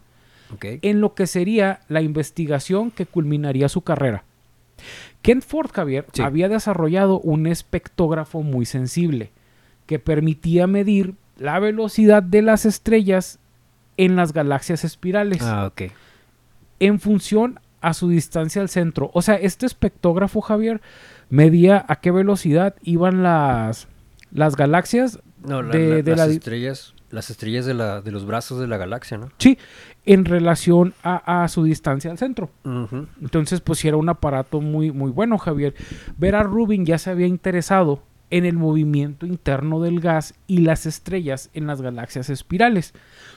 [0.83, 4.23] en lo que sería la investigación que culminaría su carrera.
[5.23, 6.21] Kent Ford, Javier, Sí.
[6.21, 9.31] había desarrollado un espectógrafo muy sensible
[9.87, 13.39] que permitía medir la velocidad de las estrellas
[13.97, 15.91] en las galaxias espirales Ah, ok.
[16.79, 19.09] en función a su distancia al centro.
[19.13, 20.81] O sea, este espectógrafo, Javier,
[21.29, 23.87] medía a qué velocidad iban las,
[24.31, 28.11] las galaxias No, la- De- la- de las la estrellas, las estrellas de, la, de
[28.11, 29.29] los brazos de la galaxia, ¿no?
[29.37, 29.57] sí,
[30.05, 32.49] en relación a, a su distancia al centro.
[33.21, 35.75] Entonces, pues sí era un aparato muy, muy bueno, Javier.
[36.17, 41.49] Vera Rubin ya se había interesado en el movimiento interno del gas y las estrellas
[41.53, 42.93] en las galaxias espirales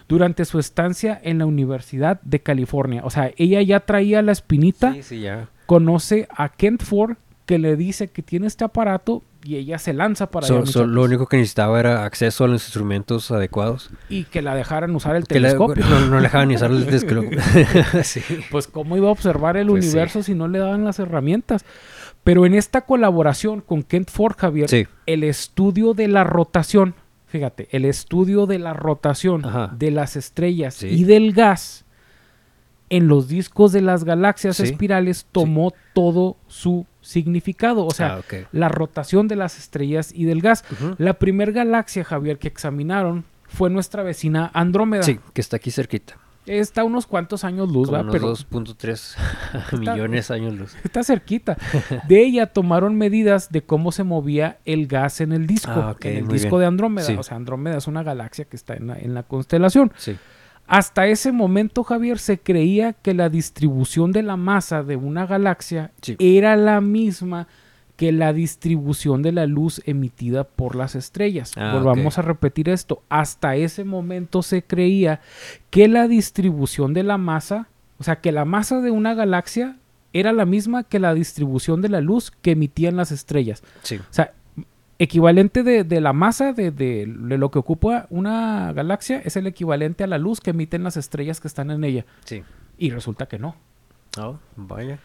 [0.08, 3.02] durante su estancia en la Universidad de California.
[3.04, 5.50] O sea, ella ya traía la espinita, Sí, sí, ya.
[5.66, 10.30] conoce a Kent Ford que le dice que tiene este aparato y ella se lanza
[10.30, 13.90] para So- allá, so- lo único que necesitaba era acceso a los instrumentos adecuados.
[14.08, 15.84] y que la dejaran usar el Que le- telescopio.
[15.86, 17.38] no, no le dejaban usar el telescopio.
[18.02, 18.20] sí.
[18.50, 19.90] Pues cómo iba a observar el Pues sí.
[19.90, 21.64] universo si no le daban las herramientas.
[22.24, 24.86] Pero en esta colaboración con Kent Ford, Javier, Sí.
[25.06, 26.94] el estudio de la rotación,
[27.26, 29.70] fíjate, el estudio de la rotación Ajá.
[29.78, 30.88] de las estrellas Sí.
[30.88, 31.84] y del gas
[32.90, 34.62] en los discos de las galaxias Sí.
[34.64, 37.84] espirales tomó todo su significado.
[37.86, 40.64] O sea, Ah, la rotación de las estrellas y del gas.
[40.98, 45.02] La primer galaxia, Javier, que examinaron fue nuestra vecina Andrómeda.
[45.02, 46.16] Sí, que está aquí cerquita.
[46.46, 48.02] Está unos cuantos años luz, Como ¿va?
[48.02, 49.16] unos Pero 2.3
[49.80, 50.76] millones años luz.
[50.84, 51.56] está cerquita.
[52.08, 56.18] De ella tomaron medidas de cómo se movía el gas en el disco, Ah, en
[56.18, 56.60] el disco bien.
[56.60, 57.04] de Andrómeda.
[57.06, 57.14] Sí.
[57.18, 59.92] O sea, Andrómeda es una galaxia que está en la, en la constelación.
[59.96, 60.16] Sí.
[60.66, 65.92] Hasta ese momento, Javier, se creía que la distribución de la masa de una galaxia
[66.02, 66.16] Sí.
[66.18, 67.46] era la misma
[67.96, 71.52] que la distribución de la luz emitida por las estrellas.
[71.56, 73.02] Ah, Volvamos a repetir esto.
[73.08, 75.20] Hasta ese momento se creía
[75.70, 79.76] que la distribución de la masa, o sea, que la masa de una galaxia
[80.12, 83.62] era la misma que la distribución de la luz que emitían las estrellas.
[83.82, 83.96] Sí.
[83.96, 84.32] O sea,
[84.98, 89.46] equivalente de, de la masa de, de- de lo que ocupa una galaxia es el
[89.46, 92.06] equivalente a la luz que emiten las estrellas que están en ella.
[92.24, 92.42] Sí.
[92.78, 93.56] Y resulta que no.
[94.18, 94.98] Oh, vaya.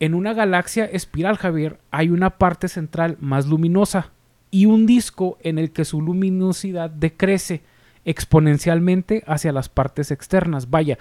[0.00, 4.12] En una galaxia espiral, Javier, hay una parte central más luminosa
[4.50, 7.62] y un disco en el que su luminosidad decrece
[8.04, 10.70] exponencialmente hacia las partes externas.
[10.70, 10.98] Vaya,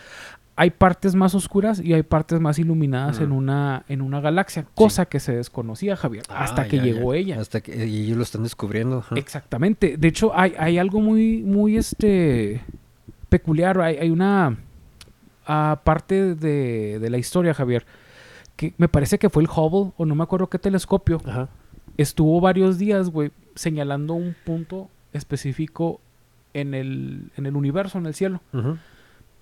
[0.60, 5.06] hay partes más oscuras y hay partes más iluminadas en, una, en una galaxia, cosa
[5.06, 7.20] que se desconocía, Javier, hasta Ah, que ya, llegó ya.
[7.20, 7.40] ella.
[7.40, 8.98] Hasta que y ellos lo están descubriendo.
[8.98, 9.16] ajá.
[9.18, 9.98] Exactamente.
[9.98, 12.62] De hecho, hay, hay algo muy, muy este
[13.30, 13.80] peculiar.
[13.80, 14.58] Hay, hay una
[15.46, 17.86] ah, parte de, de la historia, Javier,
[18.56, 21.50] que me parece que fue el Hubble, o no me acuerdo qué telescopio, Ajá.
[21.98, 26.02] estuvo varios días, güey, señalando un punto específico
[26.56, 28.42] en el, en el universo, en el cielo.
[28.54, 28.78] Ujú.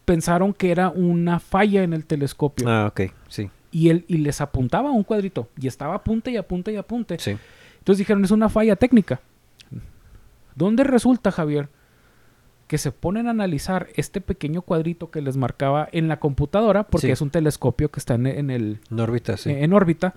[0.05, 3.11] Pensaron que era una falla en el telescopio Ah, ok.
[3.27, 3.49] Sí.
[3.71, 7.17] y, él, y les apuntaba un cuadrito y estaba apunte y apunte y apunte.
[7.19, 7.37] Sí.
[7.79, 9.19] Entonces dijeron, es una falla técnica.
[10.55, 11.67] ¿Dónde resulta, Javier,
[12.67, 17.07] que se ponen a analizar este pequeño cuadrito que les marcaba en la computadora, porque
[17.07, 17.11] Sí.
[17.11, 19.51] es un telescopio que está en, en el, En órbita, sí.
[19.51, 20.15] en órbita?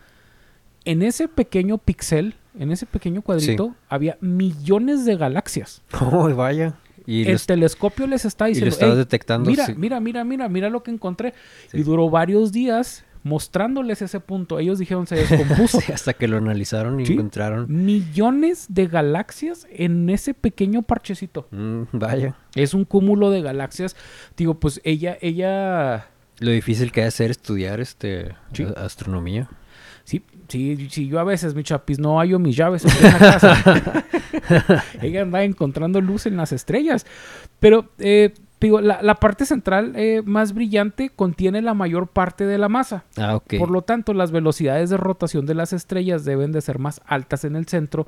[0.84, 5.82] En ese pequeño pixel, en ese pequeño cuadrito, había millones de galaxias.
[6.00, 6.74] Oh, vaya.
[7.10, 9.48] Y, el los- telescopio les está y lo diciendo, estaba "Ey, detectando.
[9.50, 9.74] mira, sí.
[9.76, 11.32] mira, mira, mira, mira lo que encontré.
[11.70, 11.78] Sí.
[11.78, 14.58] Y duró varios días mostrándoles ese punto.
[14.58, 15.80] Ellos dijeron, se descompuso.
[15.80, 17.66] Sí, hasta que lo analizaron y encontraron.
[17.68, 21.48] millones de galaxias en ese pequeño parchecito.
[21.50, 22.36] Mm, vaya.
[22.54, 23.96] Es un cúmulo de galaxias.
[24.36, 26.08] Digo, pues ella, ella,
[26.40, 28.34] Lo difícil que es ser estudiar este
[28.76, 29.48] astronomía.
[30.04, 33.18] sí, sí, sí, yo a veces, mi chapis, no hallo mis llaves aquí en la
[33.18, 34.04] casa.
[35.02, 37.06] ella anda encontrando luz en las estrellas.
[37.60, 42.58] Pero, eh, digo, la, la parte central eh, más brillante contiene la mayor parte de
[42.58, 43.04] la masa.
[43.16, 43.54] Ah, ok.
[43.58, 47.44] Por lo tanto, las velocidades de rotación de las estrellas deben de ser más altas
[47.44, 48.06] en el centro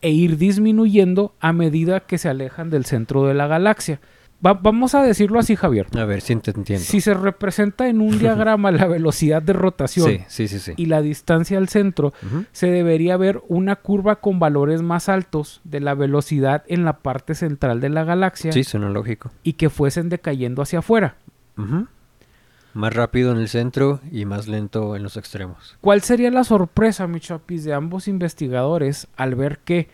[0.00, 4.00] e ir disminuyendo a medida que se alejan del centro de la galaxia.
[4.44, 5.86] Va- vamos a decirlo así, Javier.
[5.98, 6.84] A ver, si te entiendo.
[6.84, 11.58] Si se representa en un diagrama la velocidad de rotación sí, sí, y la distancia
[11.58, 12.12] al centro,
[12.52, 17.34] se debería ver una curva con valores más altos de la velocidad en la parte
[17.34, 19.30] central de la galaxia Sí, suena lógico.
[19.42, 21.16] y que fuesen decayendo hacia afuera.
[21.58, 21.86] Ujú.
[22.72, 25.76] Más rápido en el centro y más lento en los extremos.
[25.80, 29.88] ¿Cuál sería la sorpresa, mi chapis, de ambos investigadores al ver que,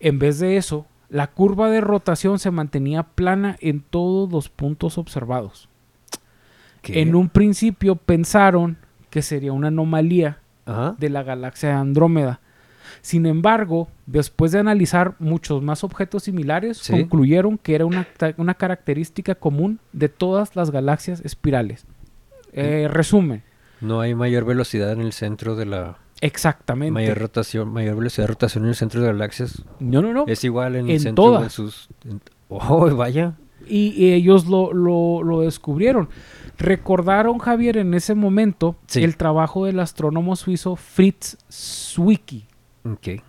[0.00, 4.98] en vez de eso, la curva de rotación se mantenía plana en todos los puntos
[4.98, 5.68] observados?
[6.82, 7.00] ¿Qué?
[7.02, 8.76] En un principio pensaron
[9.10, 10.38] que sería una anomalía
[10.98, 12.40] de la galaxia de Andrómeda.
[13.02, 16.92] Sin embargo, después de analizar muchos más objetos similares, Sí.
[16.92, 21.86] concluyeron que era una, una característica común de todas las galaxias espirales.
[22.52, 23.42] Eh, resumen,
[23.80, 26.92] No hay mayor velocidad en el centro de la exactamente.
[26.92, 29.62] mayor rotación, mayor velocidad de rotación en el centro de galaxias.
[29.80, 30.24] No, no, no.
[30.26, 31.42] Es igual en el En centro todas.
[31.44, 31.88] de sus.
[32.04, 33.34] en- Oh, vaya.
[33.68, 36.08] Y, y ellos lo, lo- lo descubrieron.
[36.58, 39.02] Recordaron, Javier, en ese momento Sí.
[39.02, 42.46] el trabajo del astrónomo suizo Fritz Zwicky.
[42.84, 43.22] Ok.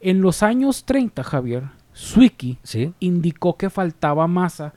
[0.00, 2.92] En los años 30, Javier, Zwicky Sí.
[3.00, 4.72] indicó que faltaba masa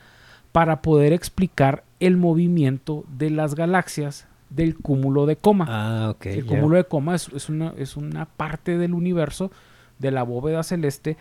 [0.51, 5.65] para poder explicar el movimiento de las galaxias del cúmulo de coma.
[5.67, 6.25] Ah, ok.
[6.27, 9.51] el cúmulo de coma es, es una, es una parte del universo,
[9.99, 11.17] de la bóveda celeste,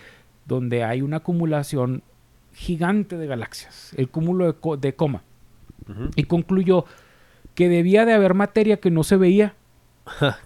[0.47, 2.03] donde hay una acumulación
[2.55, 5.23] gigante de galaxias, el cúmulo de, co- de coma.
[6.17, 6.85] Y concluyó
[7.55, 9.55] que debía de haber materia que no se veía.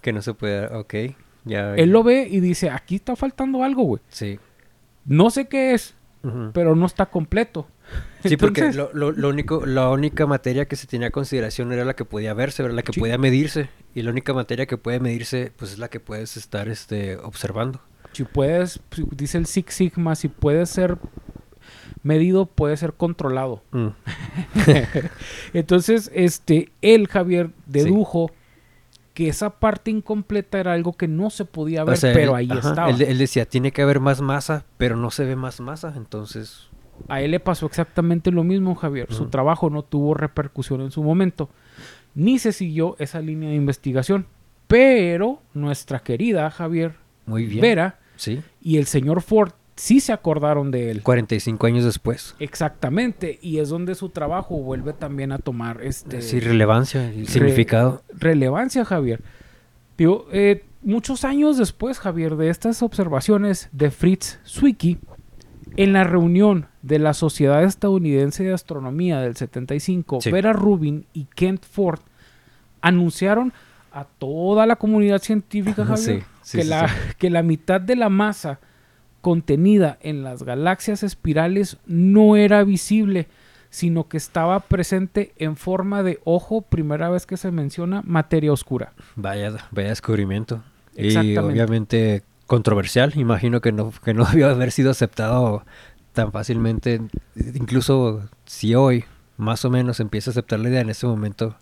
[0.01, 0.67] que no se puede.
[0.75, 0.93] Ok.
[1.45, 1.75] Ya.
[1.75, 4.01] Él lo ve y dice, aquí está faltando algo, güey.
[4.09, 4.39] Sí.
[5.05, 5.95] No sé qué es,
[6.53, 7.67] pero no está completo.
[8.23, 11.85] Sí, porque lo, lo- lo único, la única materia que se tenía a consideración era
[11.85, 12.99] la que podía verse, era la que Sí.
[12.99, 13.69] podía medirse.
[13.95, 17.81] Y la única materia que puede medirse, pues es la que puedes estar este, observando.
[18.13, 18.79] Si puedes,
[19.11, 20.97] dice el Six Sigma, si puede ser
[22.03, 23.63] medido, puede ser controlado.
[23.71, 23.87] Mm.
[25.53, 28.31] Entonces, este, él, Javier, dedujo
[29.13, 32.49] que esa parte incompleta era algo que no se podía ver, O sea, pero él-
[32.51, 32.89] ahí ajá, estaba.
[32.89, 36.67] Él, él decía, tiene que haber más masa, pero no se ve más masa, entonces...
[37.07, 39.11] A él le pasó exactamente lo mismo, Javier.
[39.13, 41.49] Su trabajo no tuvo repercusión en su momento,
[42.15, 44.25] ni se siguió esa línea de investigación.
[44.67, 46.93] Pero nuestra querida Javier
[47.25, 47.61] Muy bien.
[47.61, 48.41] Vera Sí.
[48.61, 51.01] y el señor Ford sí se acordaron de él.
[51.01, 52.35] 45 años después.
[52.39, 57.25] Exactamente, y es donde su trabajo vuelve también a tomar este Sí, relevancia y re-
[57.25, 58.03] significado.
[58.13, 59.21] relevancia, Javier.
[59.97, 64.99] Digo, eh, muchos años después, Javier, de estas observaciones de Fritz Zwicky,
[65.77, 70.31] en la reunión de la Sociedad Estadounidense de Astronomía del 75, Sí.
[70.31, 71.99] Vera Rubin y Kent Ford
[72.81, 73.53] anunciaron
[73.93, 78.09] a toda la comunidad científica, Javier, Sí, sí, que, la, que la mitad de la
[78.09, 78.59] masa
[79.21, 83.27] contenida en las galaxias espirales no era visible,
[83.69, 88.93] sino que estaba presente en forma de ojo, primera vez que se menciona materia oscura.
[89.15, 90.63] Vaya, vaya descubrimiento.
[90.95, 93.13] Y obviamente controversial.
[93.15, 95.63] Imagino que no, que no debió haber sido aceptado
[96.11, 96.99] tan fácilmente.
[97.55, 99.05] Incluso si hoy
[99.37, 101.55] más o menos empieza a aceptar la idea en ese momento,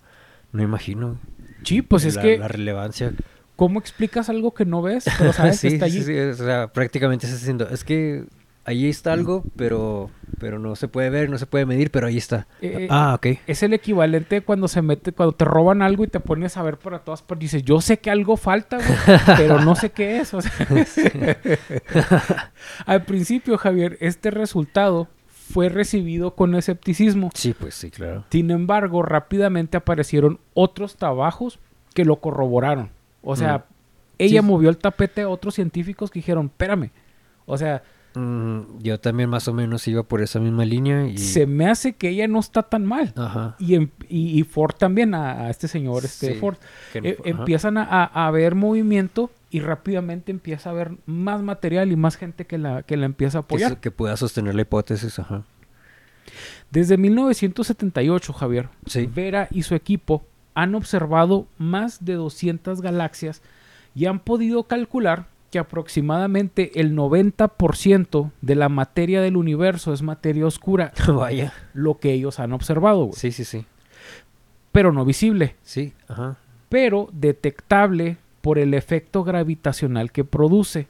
[0.51, 1.19] no imagino
[1.63, 3.13] Sí, pues es que, la relevancia.
[3.55, 5.05] ¿cómo explicas algo que no ves?
[5.19, 6.01] Pero sabes que está allí.
[6.01, 7.69] sí, o sea, prácticamente se está haciendo.
[7.69, 8.25] Es que
[8.65, 12.17] ahí está algo, pero, pero no se puede ver, no se puede medir, pero ahí
[12.17, 12.47] está.
[12.61, 13.39] Eh, ah, ok.
[13.47, 16.77] Es el equivalente cuando se mete, cuando te roban algo y te pones a ver
[16.77, 17.51] para todas partes.
[17.51, 20.33] Dices, yo sé que algo falta, güey, pero no sé qué es.
[20.33, 20.51] o sea.
[22.85, 27.31] Al principio, Javier, este resultado fue recibido con escepticismo.
[27.33, 28.23] Sí, pues sí, claro.
[28.29, 31.59] Sin embargo, rápidamente aparecieron otros trabajos
[31.93, 32.91] que lo corroboraron.
[33.23, 33.63] O sea, Mm.
[34.19, 34.47] ella Sí.
[34.47, 36.91] movió el tapete a otros científicos que dijeron, espérame.
[37.45, 37.81] O sea,
[38.15, 41.17] Mm, yo también más o menos iba por esa misma línea y...
[41.19, 43.13] se me hace que ella no está tan mal.
[43.15, 43.55] Ajá.
[43.59, 46.57] Y, em- y- y Ford también, a, a este señor, este Sí, Ford.
[46.91, 51.95] que- Eh, empiezan a, a- ver movimiento y rápidamente empieza a haber más material y
[51.95, 53.77] más gente que la, que la empieza a apoyar.
[53.79, 55.43] que pueda sostener la hipótesis, ajá.
[56.71, 59.07] Desde 1978, Javier, Sí.
[59.13, 63.41] Vera y su equipo han observado más de 200 galaxias
[63.95, 70.45] y han podido calcular que aproximadamente el 90% de la materia del universo es materia
[70.45, 71.53] oscura, Vaya.
[71.73, 73.13] lo que ellos han observado, güey.
[73.19, 73.65] Sí, sí, sí.
[74.71, 76.37] pero no visible, Sí, ajá.
[76.69, 80.87] pero detectable por el efecto gravitacional que produce.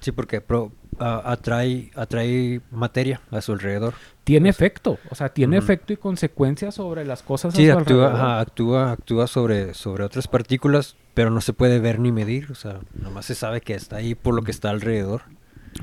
[0.00, 3.94] Sí, porque pro- a- atrae, atrae materia a su alrededor.
[4.24, 8.06] Tiene efecto, o sea, tiene efecto y consecuencias sobre las cosas Sí, a su actúa,
[8.08, 8.14] alrededor.
[8.26, 12.50] ajá, actúa, actúa sobre, sobre otras partículas, pero no se puede ver ni medir.
[12.52, 15.22] O sea, nomás se sabe que está ahí por lo que está alrededor.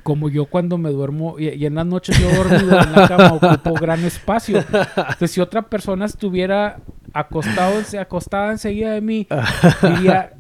[0.04, 3.34] Como yo cuando me duermo y, y en las noches yo dormido en la cama
[3.42, 4.58] ocupo gran espacio.
[4.60, 6.80] Entonces, si otra persona estuviera
[7.14, 9.28] acostado, acostada enseguida de mí,
[9.82, 10.34] diría,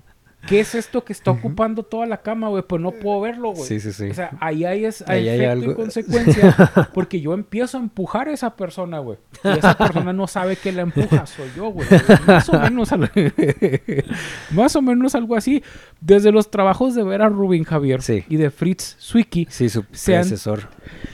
[0.47, 2.63] ¿qué es esto que está ocupando toda la cama, güey?
[2.67, 3.67] Pues no puedo verlo, güey.
[3.67, 4.10] Sí, sí, sí.
[4.10, 5.75] O sea, ahí hay, es, Ahí hay efecto y algo.
[5.75, 6.55] consecuencia.
[6.93, 9.17] Porque yo empiezo a empujar a esa persona, güey.
[9.43, 11.88] Y esa persona no sabe que la empuja, soy yo, güey.
[12.27, 13.12] Más o menos, al-
[14.51, 15.63] más o menos algo así.
[16.01, 18.23] Desde los trabajos de Vera Rubin Javier Sí.
[18.29, 20.69] y de Fritz Zwicky, Sí, su Se han- predecesor.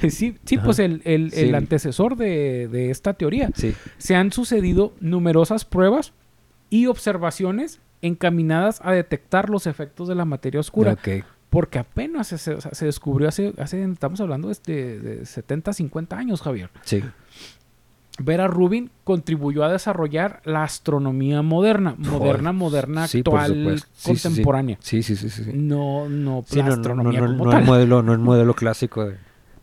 [0.09, 0.65] sí, sí Ajá.
[0.65, 1.53] pues el, el- el Sí.
[1.53, 3.73] antecesor de, de esta teoría, Sí.
[3.97, 6.13] se han sucedido numerosas pruebas
[6.69, 10.93] y observaciones encaminadas a detectar los efectos de la materia oscura.
[10.93, 11.23] Ok.
[11.49, 16.69] Porque apenas se, descubrió hace, hace, estamos hablando de, de 70, 50 años, Javier.
[16.83, 17.03] Sí.
[18.19, 23.81] Vera Rubin contribuyó a desarrollar la astronomía moderna, moderna, moderna, Sí, actual.
[23.93, 24.77] Sí, contemporánea.
[24.81, 25.51] Sí, sí, sí, sí.
[25.53, 27.61] No, no, Sí, la no, no, astronomía no, como no tal.
[27.61, 29.17] el modelo, no el modelo clásico de,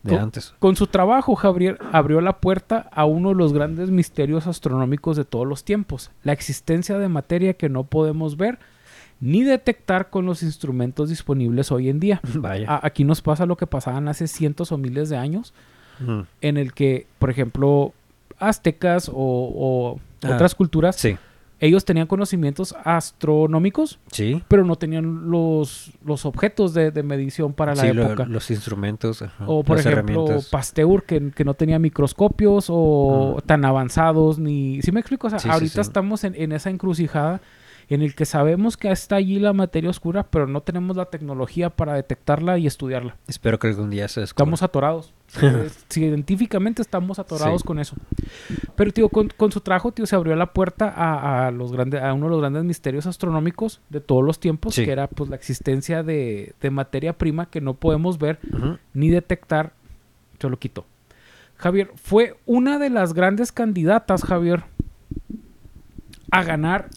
[0.08, 0.54] de con, antes.
[0.58, 5.24] con su trabajo, Javier abrió la puerta a uno de los grandes misterios astronómicos de
[5.24, 8.58] todos los tiempos, la existencia de materia que no podemos ver
[9.20, 12.20] ni detectar con los instrumentos disponibles hoy en día.
[12.34, 12.70] Vaya.
[12.70, 15.52] A- aquí nos pasa lo que pasaban hace cientos o miles de años,
[16.40, 17.92] en el que, por ejemplo,
[18.38, 21.16] aztecas o, o Ah, otras culturas, Sí,
[21.60, 24.42] ellos tenían conocimientos astronómicos, sí.
[24.48, 28.26] pero no tenían los, los objetos de, de medición para la lo- época.
[28.26, 29.22] los instrumentos.
[29.22, 30.26] ajá, O por ejemplo.
[30.50, 33.46] Pasteur, que, que no tenía microscopios o Mm.
[33.46, 34.80] tan avanzados, ni...
[34.82, 35.26] ¿Sí me explico?
[35.26, 37.40] O sea, Sí, sí, ahorita estamos en, en esa encrucijada
[37.90, 41.70] en el que sabemos que está allí la materia oscura, pero no tenemos la tecnología
[41.70, 43.16] para detectarla y estudiarla.
[43.26, 44.42] Espero que algún día se descubra.
[44.44, 45.14] Estamos atorados.
[45.88, 47.66] Científicamente estamos atorados Sí.
[47.66, 47.96] con eso.
[48.76, 52.02] Pero, tío, con, con su trabajo, tío, se abrió la puerta a, a los grandes,
[52.02, 54.84] a uno de los grandes misterios astronómicos de todos los tiempos, Sí.
[54.84, 58.78] que era pues la existencia de, de materia prima que no podemos ver Ujú.
[58.94, 59.72] ni detectar.
[60.40, 60.84] Yo lo quito.
[61.56, 64.62] Javier, fue una de las grandes candidatas, Javier,
[66.30, 66.88] a ganar.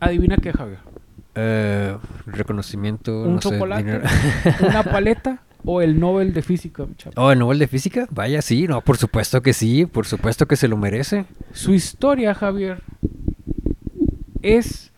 [0.00, 0.78] Adivina qué, Javier.
[1.34, 1.96] Eh,
[2.26, 3.22] reconocimiento.
[3.22, 4.00] Un no chocolate,
[4.60, 6.86] una paleta o el Nobel de Física.
[6.96, 7.12] chavo?
[7.16, 8.06] Oh, ¿el Nobel de Física?
[8.10, 11.26] Vaya, sí, no, por supuesto que sí, por supuesto que se lo merece.
[11.52, 12.82] Su historia, Javier,
[14.42, 14.92] es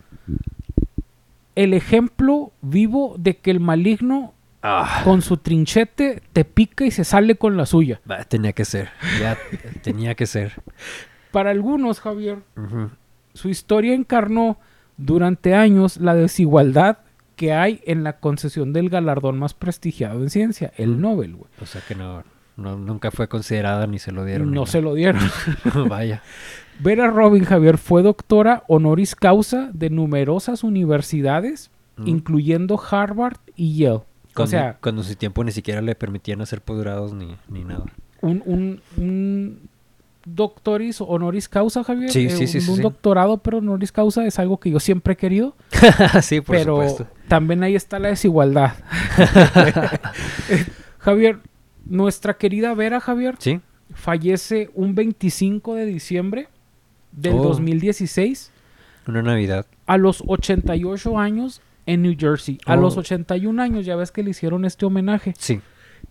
[1.55, 7.03] el ejemplo vivo de que el maligno Ah, con su trinchete te pica y se
[7.03, 7.99] sale con la suya.
[8.27, 9.35] tenía que ser, ya
[9.81, 10.61] tenía que ser.
[11.31, 12.37] Para algunos, Javier.
[13.33, 14.57] Su historia encarnó
[14.97, 16.99] durante años la desigualdad
[17.35, 21.01] que hay en la concesión del galardón más prestigiado en ciencia, el.
[21.01, 21.49] Nobel, güey.
[21.61, 22.23] O sea que no,
[22.57, 24.49] no, nunca fue considerada ni se lo dieron.
[24.51, 24.65] No nada.
[24.67, 25.21] se lo dieron.
[25.89, 26.21] Vaya.
[26.79, 32.07] Vera Robin Javier fue doctora honoris causa de numerosas universidades, Mm.
[32.07, 33.99] incluyendo Harvard y Yale.
[34.33, 37.83] Cuando, o sea, cuando su tiempo ni siquiera le permitían hacer posgrados ni, ni nada.
[38.21, 39.59] un, un, un
[40.25, 42.11] doctoris honoris causa, Javier.
[42.11, 42.81] Sí, eh, sí, sí, un, sí, un sí.
[42.83, 45.55] doctorado, pero honoris causa es algo que yo siempre he querido.
[46.21, 47.07] sí, por pero supuesto.
[47.27, 48.73] también ahí está la desigualdad.
[50.99, 51.39] Javier,
[51.85, 53.35] nuestra querida Vera, Javier,
[53.93, 56.47] fallece un 25 de diciembre
[57.11, 57.43] del Oh.
[57.43, 58.51] 2016
[59.07, 59.65] una Navidad.
[59.87, 62.59] a los 88 años en New Jersey.
[62.65, 62.81] A Oh.
[62.81, 65.59] los 81 años ya ves que le hicieron este homenaje, Sí,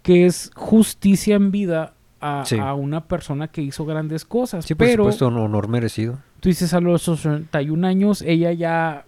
[0.02, 2.58] que es justicia en vida a, Sí.
[2.58, 4.64] a una persona que hizo grandes cosas.
[4.64, 6.18] sí, por pero supuesto, un honor merecido.
[6.40, 9.04] tú dices a los 81 años, ella ya,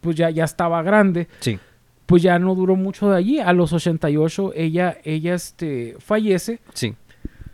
[0.00, 1.28] pues ya, ya estaba grande.
[1.40, 1.58] Sí,
[2.06, 3.40] Pues ya no duró mucho de allí.
[3.40, 6.60] A los 88 ella, ella este, fallece.
[6.74, 6.94] sí.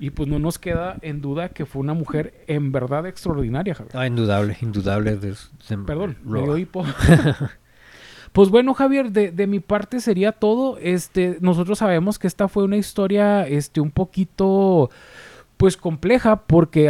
[0.02, 3.94] Y pues no nos queda en duda que fue una mujer en verdad extraordinaria, Javier.
[3.96, 5.16] Ah, indudable, indudable.
[5.16, 6.84] de- de- Perdón, me lo- dio hipo.
[8.32, 10.78] pues bueno, Javier, de, de mi parte sería todo.
[10.78, 14.90] Este, nosotros sabemos que esta fue una historia este, un poquito
[15.56, 16.84] pues compleja porque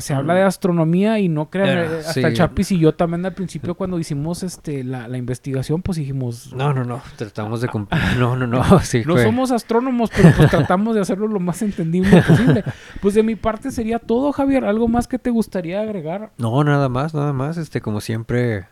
[0.00, 2.34] se habla de astronomía y no crean, Eh, hasta sí.
[2.34, 6.74] Chapis y yo también al principio cuando hicimos este la, la investigación pues dijimos No,
[6.74, 7.00] no, no.
[7.14, 7.68] Tratamos de.
[8.18, 8.80] No, no, no.
[8.80, 12.64] Sí, no fue- somos astrónomos, pero pues tratamos de hacerlo lo más entendible posible.
[13.00, 14.64] Pues de mi parte sería todo, Javier.
[14.64, 16.32] ¿Algo más que te gustaría agregar?
[16.36, 17.58] No, nada más, nada más.
[17.58, 18.66] Este, como siempre,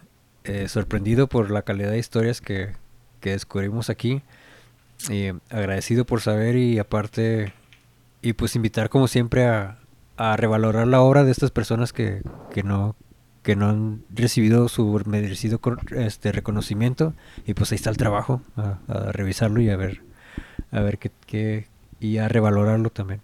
[0.44, 2.72] eh, sorprendido por la calidad de historias que,
[3.20, 4.22] que descubrimos aquí.
[5.10, 7.52] Y agradecido por saber y aparte,
[8.22, 9.78] y pues invitar como siempre a,
[10.16, 12.96] a revalorar la obra de estas personas que, que no
[13.42, 17.12] que no han recibido su merecido este reconocimiento
[17.44, 20.00] y pues ahí está el trabajo a, a revisarlo y a ver
[20.72, 21.68] a ver qué, qué
[22.00, 23.20] y a revalorarlo también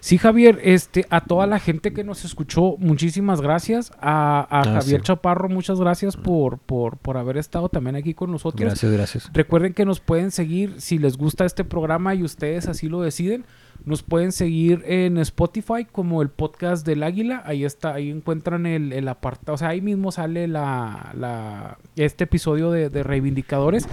[0.00, 3.92] Sí, Javier, este, a toda la gente que nos escuchó, muchísimas gracias.
[4.00, 5.06] A, a Ah, Javier sí.
[5.06, 8.60] Chaparro, muchas gracias por, por, por haber estado también aquí con nosotros.
[8.60, 12.88] gracias gracias Recuerden que nos pueden seguir si les gusta este programa y ustedes así
[12.88, 13.44] lo deciden.
[13.88, 17.42] Nos pueden seguir en Spotify como el podcast del Águila.
[17.46, 19.54] Ahí está, ahí encuentran el, el apartado.
[19.54, 23.88] O sea, ahí mismo sale la, la- este episodio de, de Reivindicadores.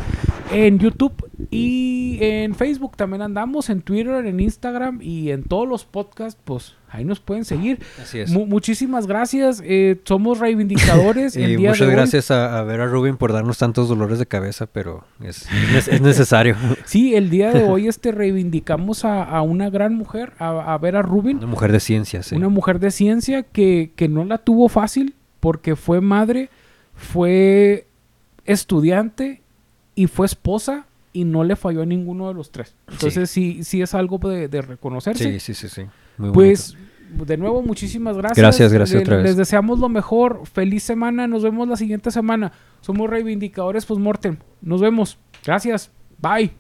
[0.51, 3.69] En YouTube y en Facebook también andamos.
[3.69, 6.39] En Twitter, en Instagram y en todos los podcasts.
[6.43, 7.79] Pues ahí nos pueden seguir.
[8.01, 9.61] así es Mu- muchísimas gracias.
[9.63, 11.35] eh, somos Reivindicadores.
[11.37, 11.95] el Y día muchas de hoy.
[11.95, 16.01] gracias a, a a Rubén por darnos tantos dolores de cabeza, pero es, es, es
[16.01, 16.55] necesario.
[16.85, 21.01] Sí, el día de hoy este reivindicamos a, a una gran mujer, a, a Vera
[21.01, 22.35] Rubin, Una mujer de ciencia, sí.
[22.35, 26.49] una mujer de ciencia que, que no la tuvo fácil porque fue madre,
[26.95, 27.87] fue
[28.45, 29.41] estudiante
[29.95, 32.75] y fue esposa y no le falló a ninguno de los tres.
[32.89, 35.23] Entonces sí, sí, es algo de, de reconocerse.
[35.23, 35.83] Sí, sí, sí, sí.
[36.17, 36.75] Muy pues
[37.25, 38.37] de nuevo muchísimas gracias.
[38.37, 39.25] Gracias, gracias Le- otra vez.
[39.25, 40.41] Les deseamos lo mejor.
[40.45, 41.27] Feliz semana.
[41.27, 42.51] Nos vemos la siguiente semana.
[42.81, 44.37] Somos reivindicadores postmortem.
[44.61, 45.17] Nos vemos.
[45.45, 45.91] Gracias.
[46.17, 46.51] Bye.